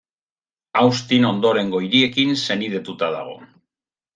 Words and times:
Austin 0.81 1.27
ondorengo 1.31 1.81
hiriekin 1.85 2.35
senidetuta 2.47 3.11
dago. 3.19 3.37